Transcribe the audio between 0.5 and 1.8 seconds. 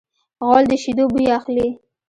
د شیدو بوی اخلي.